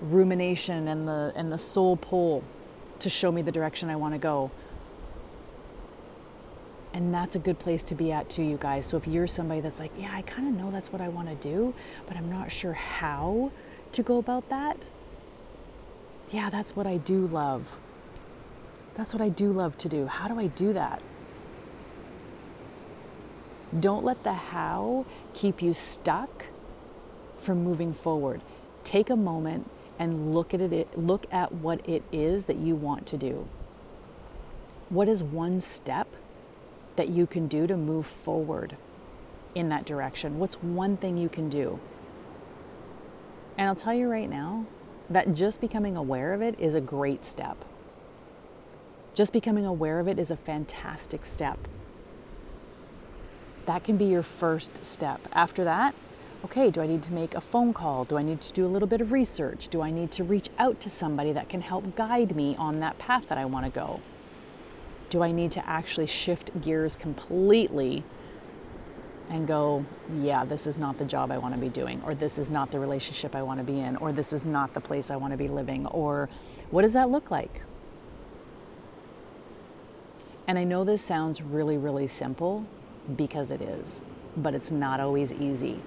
rumination 0.00 0.88
and 0.88 1.06
the 1.06 1.32
and 1.36 1.52
the 1.52 1.58
soul 1.58 1.96
pull 1.96 2.42
to 2.98 3.10
show 3.10 3.30
me 3.30 3.42
the 3.42 3.52
direction 3.52 3.90
I 3.90 3.96
want 3.96 4.14
to 4.14 4.18
go. 4.18 4.50
And 6.94 7.12
that's 7.12 7.36
a 7.36 7.38
good 7.38 7.58
place 7.58 7.82
to 7.84 7.94
be 7.94 8.10
at 8.10 8.30
too, 8.30 8.42
you 8.42 8.56
guys. 8.56 8.86
So 8.86 8.96
if 8.96 9.06
you're 9.06 9.26
somebody 9.26 9.60
that's 9.60 9.78
like, 9.78 9.92
yeah, 9.98 10.10
I 10.12 10.22
kind 10.22 10.48
of 10.48 10.54
know 10.54 10.70
that's 10.70 10.90
what 10.90 11.02
I 11.02 11.08
want 11.08 11.28
to 11.28 11.34
do, 11.34 11.74
but 12.08 12.16
I'm 12.16 12.30
not 12.30 12.50
sure 12.50 12.72
how 12.72 13.52
to 13.92 14.02
go 14.02 14.16
about 14.16 14.48
that. 14.48 14.78
Yeah, 16.32 16.48
that's 16.48 16.74
what 16.74 16.86
I 16.86 16.96
do 16.96 17.26
love. 17.26 17.78
That's 18.94 19.12
what 19.12 19.20
I 19.20 19.28
do 19.28 19.52
love 19.52 19.76
to 19.78 19.88
do. 19.88 20.06
How 20.06 20.26
do 20.26 20.40
I 20.40 20.46
do 20.46 20.72
that? 20.72 21.02
Don't 23.78 24.04
let 24.04 24.24
the 24.24 24.32
how 24.32 25.04
keep 25.34 25.60
you 25.62 25.74
stuck 25.74 26.46
from 27.38 27.62
moving 27.62 27.92
forward. 27.92 28.40
Take 28.84 29.10
a 29.10 29.16
moment 29.16 29.70
and 29.98 30.34
look 30.34 30.54
at 30.54 30.60
it 30.60 30.98
look 30.98 31.26
at 31.32 31.52
what 31.52 31.86
it 31.88 32.02
is 32.12 32.44
that 32.46 32.56
you 32.56 32.74
want 32.74 33.06
to 33.06 33.16
do. 33.16 33.48
What 34.88 35.08
is 35.08 35.22
one 35.22 35.60
step 35.60 36.08
that 36.96 37.08
you 37.08 37.26
can 37.26 37.46
do 37.46 37.66
to 37.66 37.76
move 37.76 38.06
forward 38.06 38.76
in 39.54 39.68
that 39.68 39.84
direction? 39.84 40.38
What's 40.38 40.62
one 40.62 40.96
thing 40.96 41.18
you 41.18 41.28
can 41.28 41.48
do? 41.48 41.78
And 43.56 43.68
I'll 43.68 43.74
tell 43.74 43.94
you 43.94 44.08
right 44.08 44.30
now 44.30 44.66
that 45.10 45.34
just 45.34 45.60
becoming 45.60 45.96
aware 45.96 46.32
of 46.32 46.42
it 46.42 46.58
is 46.58 46.74
a 46.74 46.80
great 46.80 47.24
step. 47.24 47.64
Just 49.14 49.32
becoming 49.32 49.66
aware 49.66 49.98
of 49.98 50.06
it 50.06 50.18
is 50.18 50.30
a 50.30 50.36
fantastic 50.36 51.24
step. 51.24 51.58
That 53.66 53.82
can 53.84 53.96
be 53.96 54.04
your 54.04 54.22
first 54.22 54.86
step. 54.86 55.20
After 55.32 55.64
that, 55.64 55.94
okay, 56.44 56.70
do 56.70 56.80
I 56.80 56.86
need 56.86 57.02
to 57.04 57.12
make 57.12 57.34
a 57.34 57.40
phone 57.40 57.72
call? 57.72 58.04
Do 58.04 58.16
I 58.16 58.22
need 58.22 58.40
to 58.42 58.52
do 58.52 58.64
a 58.64 58.68
little 58.68 58.88
bit 58.88 59.00
of 59.00 59.12
research? 59.12 59.68
Do 59.68 59.82
I 59.82 59.90
need 59.90 60.10
to 60.12 60.24
reach 60.24 60.48
out 60.58 60.80
to 60.80 60.90
somebody 60.90 61.32
that 61.32 61.48
can 61.48 61.60
help 61.60 61.96
guide 61.96 62.36
me 62.36 62.54
on 62.56 62.80
that 62.80 62.98
path 62.98 63.28
that 63.28 63.38
I 63.38 63.44
want 63.44 63.64
to 63.64 63.70
go? 63.70 64.00
Do 65.10 65.22
I 65.22 65.32
need 65.32 65.52
to 65.52 65.68
actually 65.68 66.06
shift 66.06 66.60
gears 66.60 66.96
completely 66.96 68.04
and 69.30 69.46
go, 69.46 69.84
yeah, 70.16 70.44
this 70.44 70.66
is 70.66 70.78
not 70.78 70.96
the 70.98 71.04
job 71.04 71.30
I 71.30 71.38
want 71.38 71.54
to 71.54 71.60
be 71.60 71.68
doing, 71.68 72.00
or 72.04 72.14
this 72.14 72.38
is 72.38 72.50
not 72.50 72.70
the 72.70 72.80
relationship 72.80 73.34
I 73.34 73.42
want 73.42 73.58
to 73.60 73.64
be 73.64 73.80
in, 73.80 73.96
or 73.96 74.12
this 74.12 74.32
is 74.32 74.44
not 74.44 74.72
the 74.72 74.80
place 74.80 75.10
I 75.10 75.16
want 75.16 75.32
to 75.32 75.36
be 75.36 75.48
living, 75.48 75.86
or 75.86 76.30
what 76.70 76.82
does 76.82 76.94
that 76.94 77.10
look 77.10 77.30
like? 77.30 77.62
And 80.46 80.58
I 80.58 80.64
know 80.64 80.82
this 80.82 81.02
sounds 81.02 81.42
really, 81.42 81.76
really 81.76 82.06
simple, 82.06 82.64
because 83.16 83.50
it 83.50 83.60
is, 83.60 84.00
but 84.38 84.54
it's 84.54 84.70
not 84.70 84.98
always 84.98 85.34
easy. 85.34 85.82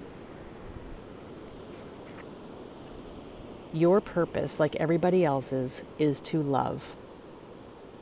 Your 3.72 4.00
purpose, 4.00 4.60
like 4.60 4.76
everybody 4.76 5.24
else's, 5.24 5.82
is 5.98 6.20
to 6.22 6.42
love. 6.42 6.96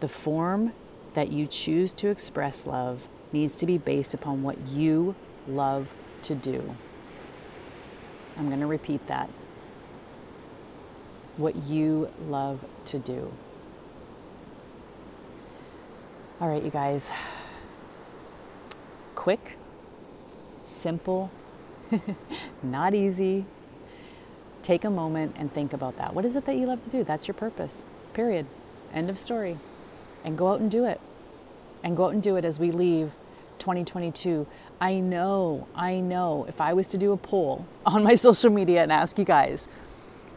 The 0.00 0.08
form 0.08 0.72
that 1.14 1.30
you 1.30 1.46
choose 1.46 1.92
to 1.94 2.08
express 2.08 2.66
love 2.66 3.08
needs 3.32 3.54
to 3.56 3.66
be 3.66 3.78
based 3.78 4.14
upon 4.14 4.42
what 4.42 4.58
you 4.68 5.14
love 5.46 5.88
to 6.22 6.34
do. 6.34 6.74
I'm 8.36 8.48
going 8.48 8.60
to 8.60 8.66
repeat 8.66 9.06
that. 9.06 9.28
What 11.36 11.56
you 11.56 12.10
love 12.26 12.64
to 12.86 12.98
do. 12.98 13.32
All 16.40 16.48
right, 16.48 16.62
you 16.62 16.70
guys 16.70 17.12
quick, 19.14 19.58
simple, 20.64 21.30
not 22.62 22.94
easy. 22.94 23.44
Take 24.62 24.84
a 24.84 24.90
moment 24.90 25.36
and 25.38 25.52
think 25.52 25.72
about 25.72 25.96
that. 25.98 26.14
What 26.14 26.24
is 26.24 26.36
it 26.36 26.44
that 26.46 26.56
you 26.56 26.66
love 26.66 26.82
to 26.84 26.90
do? 26.90 27.04
That's 27.04 27.26
your 27.26 27.34
purpose, 27.34 27.84
period. 28.12 28.46
End 28.92 29.08
of 29.08 29.18
story. 29.18 29.58
And 30.24 30.36
go 30.36 30.48
out 30.48 30.60
and 30.60 30.70
do 30.70 30.84
it. 30.84 31.00
And 31.82 31.96
go 31.96 32.06
out 32.06 32.12
and 32.12 32.22
do 32.22 32.36
it 32.36 32.44
as 32.44 32.58
we 32.58 32.70
leave 32.70 33.12
2022. 33.58 34.46
I 34.80 35.00
know, 35.00 35.66
I 35.74 36.00
know, 36.00 36.44
if 36.48 36.60
I 36.60 36.72
was 36.72 36.88
to 36.88 36.98
do 36.98 37.12
a 37.12 37.16
poll 37.16 37.66
on 37.86 38.02
my 38.02 38.14
social 38.14 38.50
media 38.50 38.82
and 38.82 38.92
ask 38.92 39.18
you 39.18 39.24
guys, 39.24 39.68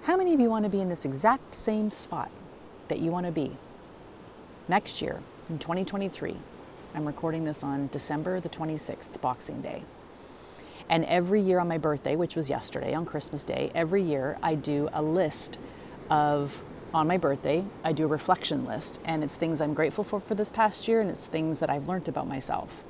how 0.04 0.18
many 0.18 0.34
of 0.34 0.40
you 0.40 0.50
want 0.50 0.66
to 0.66 0.70
be 0.70 0.82
in 0.82 0.90
this 0.90 1.06
exact 1.06 1.56
same 1.56 1.90
spot 1.90 2.30
that 2.90 3.00
you 3.00 3.10
want 3.10 3.26
to 3.26 3.32
be 3.32 3.58
next 4.68 5.02
year 5.02 5.22
in 5.50 5.60
2023? 5.60 6.38
I'm 6.94 7.06
recording 7.06 7.44
this 7.44 7.64
on 7.64 7.88
December 7.88 8.40
the 8.40 8.50
26th, 8.50 9.20
Boxing 9.20 9.62
Day. 9.62 9.84
And 10.90 11.06
every 11.06 11.42
year 11.42 11.60
on 11.60 11.68
my 11.68 11.78
birthday, 11.78 12.16
which 12.16 12.36
was 12.36 12.50
yesterday 12.50 12.94
on 12.94 13.06
Christmas 13.06 13.44
Day, 13.44 13.72
every 13.74 14.04
year 14.04 14.38
I 14.42 14.56
do 14.56 14.90
a 14.94 15.02
list 15.02 15.60
of, 16.10 16.64
on 16.94 17.08
my 17.08 17.18
birthday, 17.18 17.66
I 17.84 17.94
do 17.94 18.06
a 18.06 18.08
reflection 18.08 18.66
list. 18.66 19.00
And 19.06 19.24
it's 19.24 19.36
things 19.36 19.62
I'm 19.62 19.74
grateful 19.74 20.04
for 20.04 20.20
for 20.20 20.36
this 20.36 20.50
past 20.50 20.88
year 20.88 21.02
and 21.02 21.10
it's 21.10 21.28
things 21.28 21.60
that 21.60 21.70
I've 21.70 21.88
learned 21.88 22.08
about 22.08 22.28
myself. 22.28 22.84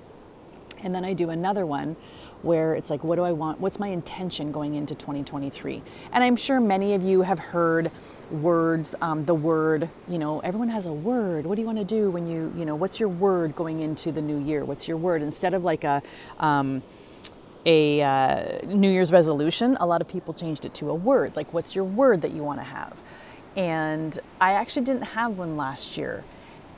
And 0.83 0.93
then 0.93 1.05
I 1.05 1.13
do 1.13 1.29
another 1.29 1.65
one 1.65 1.95
where 2.41 2.75
it's 2.75 2.89
like, 2.89 3.03
what 3.05 3.15
do 3.15 3.23
I 3.23 3.31
want? 3.31 3.62
What's 3.62 3.79
my 3.79 3.88
intention 3.88 4.51
going 4.51 4.75
into 4.75 4.93
2023? 4.95 5.81
And 6.12 6.23
I'm 6.23 6.35
sure 6.35 6.59
many 6.59 6.93
of 6.93 7.01
you 7.01 7.21
have 7.21 7.39
heard 7.39 7.89
words, 8.29 8.93
um, 9.01 9.23
the 9.23 9.33
word, 9.33 9.89
you 10.09 10.19
know, 10.19 10.41
everyone 10.41 10.67
has 10.69 10.85
a 10.85 10.91
word. 10.91 11.45
What 11.45 11.55
do 11.55 11.62
you 11.62 11.65
want 11.65 11.79
to 11.79 11.85
do 11.85 12.12
when 12.12 12.27
you, 12.27 12.53
you 12.57 12.65
know, 12.65 12.75
what's 12.75 13.00
your 13.00 13.07
word 13.07 13.55
going 13.55 13.79
into 13.79 14.12
the 14.12 14.21
new 14.21 14.38
year? 14.38 14.65
What's 14.65 14.88
your 14.88 14.97
word? 14.97 15.21
Instead 15.21 15.53
of 15.53 15.63
like 15.63 15.85
a, 15.85 16.03
um, 16.38 16.83
a 17.65 18.01
uh, 18.01 18.65
New 18.67 18.89
Year's 18.89 19.12
resolution, 19.12 19.77
a 19.79 19.86
lot 19.86 20.01
of 20.01 20.08
people 20.08 20.34
changed 20.34 20.65
it 20.65 20.74
to 20.75 20.89
a 20.89 20.96
word. 20.96 21.36
Like, 21.36 21.53
what's 21.53 21.75
your 21.75 21.86
word 21.86 22.22
that 22.22 22.32
you 22.32 22.43
want 22.43 22.60
to 22.60 22.65
have? 22.65 23.01
And 23.55 24.17
I 24.41 24.53
actually 24.53 24.86
didn't 24.86 25.03
have 25.03 25.38
one 25.38 25.58
last 25.58 25.98
year. 25.98 26.24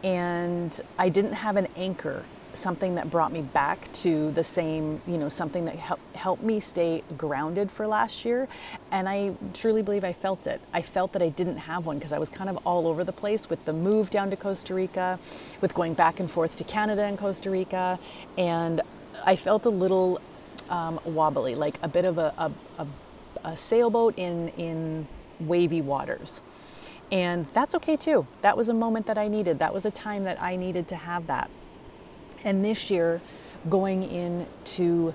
And 0.03 0.79
I 0.99 1.09
didn't 1.09 1.33
have 1.33 1.55
an 1.57 1.67
anchor 1.75 2.23
something 2.57 2.95
that 2.95 3.09
brought 3.09 3.31
me 3.31 3.41
back 3.41 3.91
to 3.91 4.31
the 4.31 4.43
same, 4.43 5.01
you 5.07 5.17
know, 5.17 5.29
something 5.29 5.65
that 5.65 5.75
help, 5.75 5.99
helped 6.15 6.43
me 6.43 6.59
stay 6.59 7.03
grounded 7.17 7.69
for 7.69 7.85
last 7.87 8.25
year. 8.25 8.47
And 8.91 9.07
I 9.07 9.35
truly 9.53 9.81
believe 9.81 10.03
I 10.03 10.13
felt 10.13 10.47
it. 10.47 10.61
I 10.73 10.81
felt 10.81 11.13
that 11.13 11.21
I 11.21 11.29
didn't 11.29 11.57
have 11.57 11.85
one 11.85 11.97
because 11.97 12.13
I 12.13 12.19
was 12.19 12.29
kind 12.29 12.49
of 12.49 12.57
all 12.65 12.87
over 12.87 13.03
the 13.03 13.11
place 13.11 13.49
with 13.49 13.63
the 13.65 13.73
move 13.73 14.09
down 14.09 14.29
to 14.29 14.35
Costa 14.35 14.73
Rica, 14.73 15.19
with 15.61 15.73
going 15.73 15.93
back 15.93 16.19
and 16.19 16.29
forth 16.29 16.55
to 16.57 16.63
Canada 16.63 17.03
and 17.03 17.17
Costa 17.17 17.49
Rica. 17.49 17.99
And 18.37 18.81
I 19.23 19.35
felt 19.35 19.65
a 19.65 19.69
little 19.69 20.19
um, 20.69 20.99
wobbly, 21.05 21.55
like 21.55 21.77
a 21.81 21.87
bit 21.87 22.05
of 22.05 22.17
a, 22.17 22.33
a, 22.37 22.51
a, 22.79 22.87
a 23.43 23.57
sailboat 23.57 24.17
in, 24.17 24.49
in 24.49 25.07
wavy 25.39 25.81
waters. 25.81 26.41
And 27.11 27.45
that's 27.47 27.75
okay 27.75 27.95
too. 27.95 28.25
That 28.41 28.57
was 28.57 28.69
a 28.69 28.73
moment 28.73 29.05
that 29.05 29.17
I 29.17 29.27
needed. 29.27 29.59
That 29.59 29.73
was 29.73 29.85
a 29.85 29.91
time 29.91 30.23
that 30.23 30.41
I 30.41 30.55
needed 30.55 30.87
to 30.89 30.95
have 30.95 31.27
that. 31.27 31.49
And 32.43 32.63
this 32.63 32.89
year, 32.89 33.21
going 33.69 34.03
into 34.03 35.13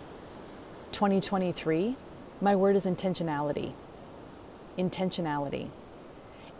2023, 0.92 1.96
my 2.40 2.56
word 2.56 2.76
is 2.76 2.86
intentionality. 2.86 3.72
Intentionality. 4.78 5.68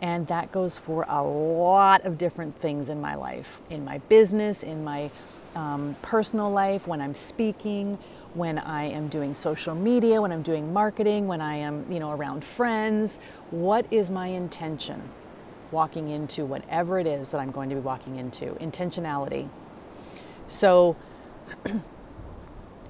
And 0.01 0.25
that 0.27 0.51
goes 0.51 0.77
for 0.77 1.05
a 1.07 1.23
lot 1.23 2.05
of 2.05 2.17
different 2.17 2.57
things 2.59 2.89
in 2.89 2.99
my 2.99 3.15
life, 3.15 3.61
in 3.69 3.85
my 3.85 3.99
business, 3.99 4.63
in 4.63 4.83
my 4.83 5.11
um, 5.55 5.95
personal 6.01 6.49
life, 6.49 6.87
when 6.87 7.01
I'm 7.01 7.13
speaking, 7.13 7.99
when 8.33 8.57
I 8.59 8.85
am 8.85 9.07
doing 9.07 9.33
social 9.33 9.75
media, 9.75 10.21
when 10.21 10.31
I'm 10.31 10.41
doing 10.41 10.71
marketing, 10.71 11.27
when 11.27 11.41
I 11.41 11.55
am, 11.55 11.89
you 11.91 11.99
know, 11.99 12.11
around 12.11 12.43
friends. 12.43 13.19
What 13.51 13.85
is 13.91 14.09
my 14.09 14.27
intention 14.27 15.01
walking 15.71 16.09
into 16.09 16.45
whatever 16.45 16.99
it 16.99 17.07
is 17.07 17.29
that 17.29 17.39
I'm 17.39 17.51
going 17.51 17.69
to 17.69 17.75
be 17.75 17.81
walking 17.81 18.17
into? 18.17 18.53
Intentionality. 18.55 19.49
So 20.47 20.95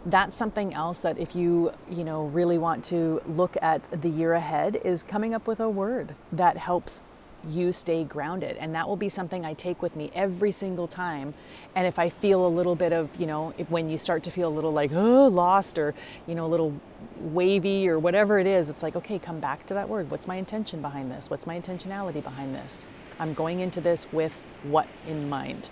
that's 0.05 0.35
something 0.35 0.73
else 0.73 0.99
that 0.99 1.17
if 1.17 1.35
you, 1.35 1.71
you 1.89 2.03
know, 2.03 2.25
really 2.25 2.57
want 2.57 2.83
to 2.85 3.21
look 3.27 3.55
at 3.61 4.01
the 4.01 4.09
year 4.09 4.33
ahead 4.33 4.79
is 4.83 5.03
coming 5.03 5.33
up 5.33 5.47
with 5.47 5.59
a 5.59 5.69
word 5.69 6.15
that 6.31 6.57
helps 6.57 7.01
you 7.47 7.71
stay 7.71 8.03
grounded. 8.03 8.57
And 8.57 8.75
that 8.75 8.87
will 8.87 8.95
be 8.95 9.09
something 9.09 9.45
I 9.45 9.53
take 9.53 9.81
with 9.81 9.95
me 9.95 10.11
every 10.13 10.51
single 10.51 10.87
time. 10.87 11.33
And 11.75 11.87
if 11.87 11.99
I 11.99 12.09
feel 12.09 12.45
a 12.45 12.49
little 12.49 12.75
bit 12.75 12.93
of 12.93 13.09
you 13.17 13.25
know 13.25 13.53
when 13.69 13.89
you 13.89 13.97
start 13.97 14.23
to 14.23 14.31
feel 14.31 14.47
a 14.47 14.55
little 14.55 14.71
like 14.71 14.91
oh 14.93 15.27
lost 15.27 15.77
or 15.77 15.93
you 16.27 16.35
know 16.35 16.45
a 16.45 16.47
little 16.47 16.79
wavy 17.19 17.87
or 17.87 17.99
whatever 17.99 18.39
it 18.39 18.47
is 18.47 18.69
it's 18.69 18.83
like 18.83 18.95
okay 18.95 19.17
come 19.19 19.39
back 19.39 19.65
to 19.67 19.73
that 19.73 19.89
word. 19.89 20.09
What's 20.11 20.27
my 20.27 20.35
intention 20.35 20.81
behind 20.81 21.11
this? 21.11 21.29
What's 21.29 21.47
my 21.47 21.59
intentionality 21.59 22.23
behind 22.23 22.55
this? 22.55 22.85
I'm 23.19 23.33
going 23.33 23.59
into 23.59 23.81
this 23.81 24.07
with 24.11 24.35
what 24.63 24.87
in 25.07 25.29
mind. 25.29 25.69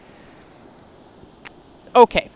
Okay, 1.96 2.30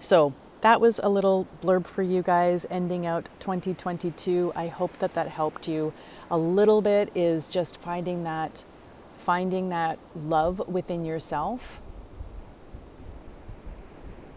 so 0.00 0.34
that 0.60 0.80
was 0.80 1.00
a 1.02 1.08
little 1.08 1.46
blurb 1.62 1.86
for 1.86 2.02
you 2.02 2.22
guys 2.22 2.66
ending 2.70 3.06
out 3.06 3.28
2022. 3.38 4.52
I 4.56 4.66
hope 4.66 4.98
that 4.98 5.14
that 5.14 5.28
helped 5.28 5.68
you. 5.68 5.92
A 6.30 6.38
little 6.38 6.82
bit 6.82 7.10
is 7.14 7.46
just 7.46 7.80
finding 7.80 8.24
that 8.24 8.64
finding 9.18 9.68
that 9.68 9.98
love 10.14 10.66
within 10.68 11.04
yourself 11.04 11.82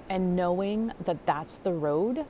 and 0.10 0.36
knowing 0.36 0.92
that 1.06 1.26
that's 1.26 1.56
the 1.58 1.72
road 1.72 2.26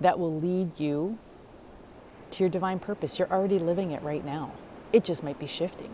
that 0.00 0.18
will 0.18 0.40
lead 0.40 0.80
you 0.80 1.16
to 2.32 2.42
your 2.42 2.50
divine 2.50 2.78
purpose. 2.78 3.18
You're 3.18 3.30
already 3.30 3.58
living 3.58 3.92
it 3.92 4.02
right 4.02 4.24
now. 4.24 4.50
It 4.92 5.04
just 5.04 5.22
might 5.22 5.38
be 5.38 5.46
shifting. 5.46 5.90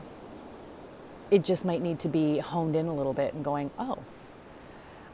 It 1.30 1.44
just 1.44 1.64
might 1.64 1.82
need 1.82 1.98
to 2.00 2.08
be 2.08 2.38
honed 2.38 2.74
in 2.74 2.86
a 2.86 2.94
little 2.94 3.12
bit 3.12 3.34
and 3.34 3.44
going, 3.44 3.70
oh. 3.78 3.98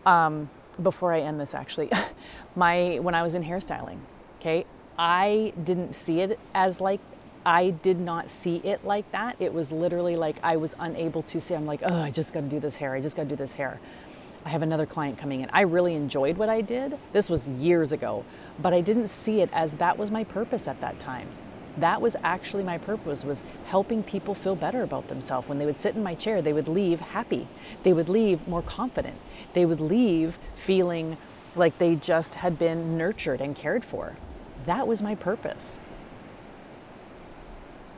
Um, 0.07 0.49
before 0.83 1.13
I 1.13 1.21
end 1.21 1.41
this, 1.41 1.55
actually, 1.55 1.91
my 2.57 2.99
when 3.01 3.15
I 3.15 3.23
was 3.23 3.35
in 3.35 3.43
hairstyling, 3.43 3.99
okay, 4.41 4.67
I 4.99 5.53
didn't 5.65 5.95
see 5.95 6.21
it 6.21 6.39
as 6.55 6.81
like 6.81 7.01
I 7.47 7.71
did 7.71 8.01
not 8.01 8.31
see 8.31 8.57
it 8.59 8.85
like 8.85 9.11
that. 9.13 9.37
It 9.39 9.53
was 9.53 9.71
literally 9.71 10.17
like 10.17 10.37
I 10.43 10.57
was 10.57 10.75
unable 10.79 11.23
to 11.25 11.41
see. 11.41 11.55
I'm 11.55 11.67
like, 11.67 11.81
oh, 11.85 12.03
I 12.03 12.11
just 12.11 12.33
got 12.33 12.41
to 12.41 12.49
do 12.49 12.61
this 12.61 12.77
hair. 12.77 12.95
I 12.95 13.01
just 13.01 13.17
got 13.17 13.25
to 13.25 13.29
do 13.29 13.37
this 13.37 13.53
hair. 13.53 13.81
I 14.45 14.51
have 14.51 14.63
another 14.63 14.87
client 14.87 15.19
coming 15.19 15.41
in. 15.41 15.51
I 15.53 15.63
really 15.63 15.95
enjoyed 15.95 16.37
what 16.37 16.49
I 16.49 16.61
did. 16.61 16.99
This 17.13 17.31
was 17.31 17.49
years 17.49 17.93
ago, 17.93 18.25
but 18.61 18.75
I 18.75 18.83
didn't 18.83 19.09
see 19.09 19.41
it 19.41 19.49
as 19.53 19.75
that 19.75 19.97
was 19.97 20.11
my 20.11 20.25
purpose 20.25 20.69
at 20.69 20.81
that 20.81 20.99
time. 20.99 21.29
That 21.79 22.01
was 22.01 22.17
actually 22.23 22.63
my 22.63 22.79
purpose 22.79 23.25
was 23.25 23.43
helping 23.67 24.03
people 24.03 24.35
feel 24.35 24.55
better 24.55 24.83
about 24.83 25.09
themselves. 25.09 25.49
When 25.49 25.59
they 25.59 25.67
would 25.67 25.77
sit 25.77 25.97
in 25.97 26.03
my 26.03 26.15
chair, 26.15 26.41
they 26.41 26.53
would 26.53 26.69
leave 26.69 27.01
happy. 27.01 27.49
They 27.83 27.93
would 27.93 28.09
leave 28.09 28.47
more 28.47 28.63
confident. 28.63 29.17
They 29.55 29.67
would 29.67 29.81
leave 29.81 30.39
feeling 30.55 31.17
like 31.57 31.79
they 31.79 31.97
just 31.97 32.37
had 32.37 32.59
been 32.59 32.97
nurtured 32.97 33.41
and 33.41 33.55
cared 33.55 33.85
for. 33.85 34.17
That 34.67 34.87
was 34.87 35.03
my 35.03 35.15
purpose. 35.15 35.79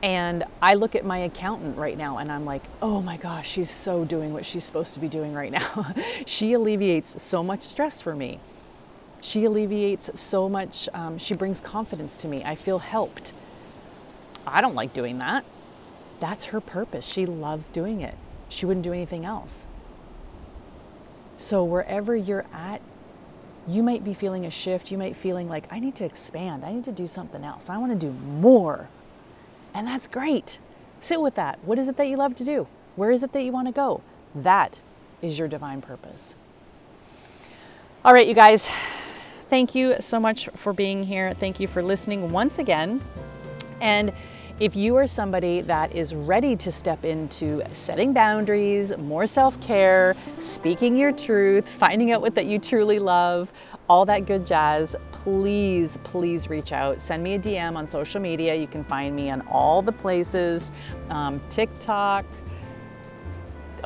And 0.03 0.43
I 0.61 0.75
look 0.75 0.95
at 0.95 1.05
my 1.05 1.19
accountant 1.19 1.77
right 1.77 1.97
now 1.97 2.19
and 2.19 2.31
I'm 2.31 2.45
like, 2.45 2.63
oh 2.81 3.01
my 3.01 3.17
gosh, 3.17 3.49
she's 3.49 3.71
so 3.71 4.05
doing 4.05 4.31
what 4.31 4.45
she's 4.45 4.63
supposed 4.63 4.93
to 4.93 4.99
be 4.99 5.09
doing 5.09 5.33
right 5.33 5.51
now. 5.51 5.93
she 6.25 6.53
alleviates 6.53 7.21
so 7.21 7.43
much 7.43 7.63
stress 7.63 7.99
for 7.99 8.15
me. 8.15 8.39
She 9.21 9.45
alleviates 9.45 10.11
so 10.13 10.47
much, 10.47 10.87
um, 10.93 11.17
she 11.17 11.33
brings 11.33 11.59
confidence 11.59 12.15
to 12.17 12.27
me. 12.27 12.43
I 12.43 12.53
feel 12.53 12.79
helped. 12.79 13.33
I 14.47 14.61
don't 14.61 14.75
like 14.75 14.93
doing 14.93 15.19
that. 15.19 15.45
That's 16.19 16.45
her 16.45 16.61
purpose. 16.61 17.05
She 17.05 17.25
loves 17.25 17.69
doing 17.69 18.01
it. 18.01 18.15
She 18.49 18.65
wouldn't 18.65 18.83
do 18.83 18.93
anything 18.93 19.25
else. 19.25 19.67
So, 21.35 21.63
wherever 21.63 22.15
you're 22.15 22.45
at, 22.51 22.81
you 23.67 23.83
might 23.83 24.03
be 24.03 24.13
feeling 24.13 24.45
a 24.45 24.51
shift. 24.51 24.91
You 24.91 24.97
might 24.97 25.09
be 25.09 25.19
feeling 25.19 25.47
like 25.47 25.71
I 25.71 25.79
need 25.79 25.95
to 25.95 26.05
expand. 26.05 26.65
I 26.65 26.71
need 26.71 26.85
to 26.85 26.91
do 26.91 27.05
something 27.05 27.43
else. 27.43 27.69
I 27.69 27.77
want 27.77 27.91
to 27.91 27.97
do 27.97 28.11
more 28.11 28.87
and 29.77 29.87
that's 29.87 30.07
great. 30.07 30.57
Sit 30.99 31.21
with 31.21 31.35
that. 31.35 31.59
What 31.63 31.77
is 31.77 31.87
it 31.87 31.97
that 31.97 32.07
you 32.07 32.17
love 32.17 32.33
to 32.35 32.43
do? 32.43 32.67
Where 32.95 33.11
is 33.11 33.21
it 33.21 33.31
that 33.33 33.43
you 33.43 33.51
want 33.51 33.67
to 33.67 33.71
go? 33.71 34.01
That 34.33 34.75
is 35.21 35.37
your 35.37 35.47
divine 35.47 35.81
purpose. 35.81 36.35
All 38.03 38.11
right, 38.11 38.27
you 38.27 38.33
guys, 38.33 38.67
thank 39.43 39.75
you 39.75 39.97
so 39.99 40.19
much 40.19 40.49
for 40.55 40.73
being 40.73 41.03
here. 41.03 41.35
Thank 41.35 41.59
you 41.59 41.67
for 41.67 41.83
listening 41.83 42.31
once 42.31 42.57
again. 42.57 43.01
And 43.81 44.11
if 44.59 44.75
you 44.75 44.95
are 44.95 45.05
somebody 45.05 45.61
that 45.61 45.95
is 45.95 46.15
ready 46.15 46.55
to 46.55 46.71
step 46.71 47.05
into 47.05 47.61
setting 47.73 48.11
boundaries, 48.11 48.95
more 48.97 49.27
self 49.27 49.59
care, 49.61 50.15
speaking 50.37 50.95
your 50.95 51.11
truth, 51.11 51.69
finding 51.69 52.11
out 52.11 52.21
what 52.21 52.33
that 52.35 52.45
you 52.47 52.57
truly 52.57 52.97
love, 52.97 53.53
all 53.87 54.05
that 54.05 54.25
good 54.25 54.47
jazz, 54.47 54.95
please, 55.11 55.97
please 56.03 56.49
reach 56.49 56.71
out. 56.71 56.99
Send 56.99 57.23
me 57.23 57.35
a 57.35 57.39
DM 57.39 57.75
on 57.75 57.85
social 57.85 58.19
media. 58.19 58.55
You 58.55 58.67
can 58.67 58.83
find 58.83 59.15
me 59.15 59.29
on 59.29 59.41
all 59.41 59.83
the 59.83 59.91
places 59.91 60.71
um, 61.09 61.39
TikTok, 61.49 62.25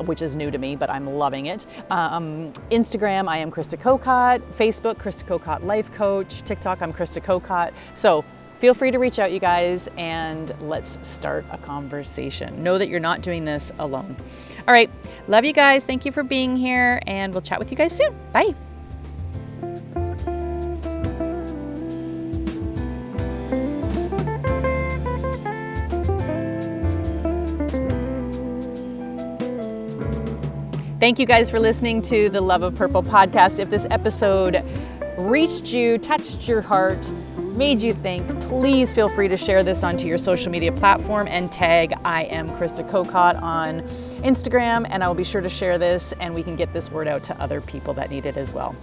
which 0.06 0.22
is 0.22 0.34
new 0.34 0.50
to 0.50 0.56
me, 0.56 0.74
but 0.74 0.88
I'm 0.88 1.06
loving 1.06 1.46
it. 1.46 1.66
Um, 1.90 2.50
Instagram, 2.70 3.28
I 3.28 3.36
am 3.38 3.50
Krista 3.50 3.78
Kokot. 3.78 4.40
Facebook, 4.54 4.94
Krista 4.94 5.24
Kokot 5.24 5.64
Life 5.64 5.92
Coach. 5.92 6.42
TikTok, 6.44 6.80
I'm 6.80 6.94
Krista 6.94 7.22
Kokot. 7.22 7.74
So 7.92 8.24
feel 8.62 8.74
free 8.74 8.92
to 8.92 8.98
reach 9.00 9.18
out, 9.18 9.32
you 9.32 9.40
guys, 9.40 9.88
and 9.96 10.54
let's 10.60 10.96
start 11.02 11.44
a 11.50 11.58
conversation. 11.58 12.62
Know 12.62 12.78
that 12.78 12.88
you're 12.88 13.00
not 13.00 13.20
doing 13.20 13.44
this 13.44 13.72
alone. 13.80 14.14
All 14.68 14.72
right, 14.72 14.88
love 15.26 15.44
you 15.44 15.52
guys. 15.52 15.84
Thank 15.84 16.06
you 16.06 16.12
for 16.12 16.22
being 16.22 16.56
here, 16.56 17.00
and 17.08 17.34
we'll 17.34 17.42
chat 17.42 17.58
with 17.58 17.72
you 17.72 17.76
guys 17.76 17.90
soon. 17.90 18.14
Bye. 18.32 18.54
Thank 31.00 31.18
you 31.18 31.26
guys 31.26 31.50
for 31.50 31.58
listening 31.58 32.00
to 32.02 32.28
the 32.28 32.40
Love 32.40 32.62
of 32.62 32.76
Purple 32.76 33.02
podcast. 33.02 33.58
If 33.58 33.70
this 33.70 33.88
episode 33.90 34.64
reached 35.18 35.72
you, 35.72 35.98
touched 35.98 36.46
your 36.46 36.60
heart, 36.60 37.12
made 37.52 37.82
you 37.82 37.92
think, 37.92 38.28
please 38.42 38.92
feel 38.92 39.08
free 39.08 39.28
to 39.28 39.36
share 39.36 39.62
this 39.62 39.84
onto 39.84 40.06
your 40.06 40.18
social 40.18 40.50
media 40.50 40.72
platform 40.72 41.26
and 41.28 41.52
tag 41.52 41.92
I 42.04 42.24
am 42.24 42.48
Krista 42.50 42.88
Kokot 42.88 43.40
on 43.40 43.82
Instagram, 44.22 44.86
and 44.88 45.04
I 45.04 45.08
will 45.08 45.14
be 45.14 45.24
sure 45.24 45.40
to 45.40 45.48
share 45.48 45.78
this 45.78 46.12
and 46.20 46.34
we 46.34 46.42
can 46.42 46.56
get 46.56 46.72
this 46.72 46.90
word 46.90 47.08
out 47.08 47.22
to 47.24 47.40
other 47.40 47.60
people 47.60 47.94
that 47.94 48.10
need 48.10 48.26
it 48.26 48.36
as 48.36 48.54
well. 48.54 48.74